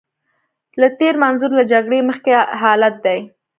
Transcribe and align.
له 0.79 0.87
تېر 0.99 1.15
منظور 1.23 1.51
له 1.59 1.63
جګړې 1.71 1.99
مخکې 2.09 2.31
حالت 2.61 2.95
دی. 3.05 3.19